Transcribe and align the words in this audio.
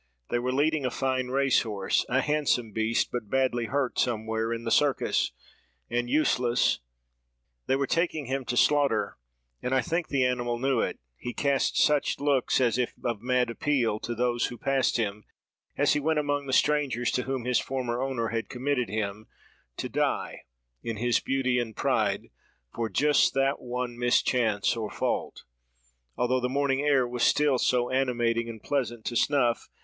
They 0.31 0.39
were 0.39 0.51
leading 0.51 0.83
a 0.83 0.89
fine 0.89 1.27
race 1.27 1.61
horse; 1.61 2.07
a 2.09 2.21
handsome 2.21 2.71
beast, 2.71 3.11
but 3.11 3.29
badly 3.29 3.65
hurt 3.65 3.99
somewhere, 3.99 4.51
in 4.51 4.63
the 4.63 4.71
circus, 4.71 5.31
and 5.91 6.09
useless. 6.09 6.79
They 7.67 7.75
were 7.75 7.85
taking 7.85 8.25
him 8.25 8.43
to 8.45 8.57
slaughter; 8.57 9.19
and 9.61 9.75
I 9.75 9.81
think 9.81 10.07
the 10.07 10.25
animal 10.25 10.57
knew 10.57 10.79
it: 10.81 10.97
he 11.17 11.35
cast 11.35 11.77
such 11.77 12.19
looks, 12.19 12.59
as 12.59 12.79
if 12.79 12.95
of 13.03 13.21
mad 13.21 13.51
appeal, 13.51 13.99
to 13.99 14.15
those 14.15 14.47
who 14.47 14.57
passed 14.57 14.97
him, 14.97 15.23
as 15.77 15.93
he 15.93 15.99
went 15.99 16.17
among 16.17 16.47
the 16.47 16.51
strangers 16.53 17.11
to 17.11 17.21
whom 17.21 17.45
his 17.45 17.59
former 17.59 18.01
owner 18.01 18.29
had 18.29 18.49
committed 18.49 18.89
him, 18.89 19.27
to 19.77 19.87
die, 19.87 20.45
in 20.81 20.97
his 20.97 21.19
beauty 21.19 21.59
and 21.59 21.75
pride, 21.75 22.29
for 22.73 22.89
just 22.89 23.35
that 23.35 23.61
one 23.61 23.99
mischance 23.99 24.75
or 24.75 24.89
fault; 24.89 25.43
although 26.17 26.41
the 26.41 26.49
morning 26.49 26.81
air 26.81 27.07
was 27.07 27.21
still 27.21 27.59
so 27.59 27.91
animating, 27.91 28.49
and 28.49 28.63
pleasant 28.63 29.05
to 29.05 29.15
snuff. 29.15 29.69